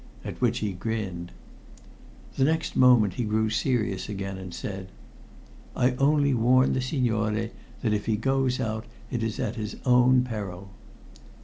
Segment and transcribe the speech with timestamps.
[0.25, 1.31] at which he grinned.
[2.35, 4.87] The next moment he grew serious again, and said:
[5.75, 7.51] "I only warn the signore
[7.83, 10.71] that if he goes out it is at his own peril."